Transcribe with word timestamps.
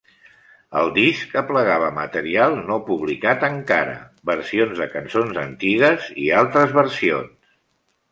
El 0.77 0.87
disc 0.93 1.33
aplegava 1.41 1.89
material 1.97 2.55
no 2.69 2.77
publicat 2.87 3.45
encara, 3.47 3.93
versions 4.31 4.81
de 4.81 4.87
caçons 4.95 5.37
antigues 5.43 6.09
i 6.25 6.27
altres 6.39 6.75
versions. 6.79 7.53